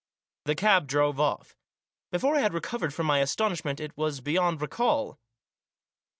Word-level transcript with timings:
The 0.45 0.55
cab 0.55 0.87
drove 0.87 1.19
off. 1.19 1.55
Before 2.11 2.35
I 2.35 2.39
had 2.39 2.55
recovered 2.55 2.91
from 2.91 3.05
my 3.05 3.19
astonishment 3.19 3.79
it 3.79 3.95
was 3.95 4.19
beyond 4.19 4.59
recall. 4.59 5.19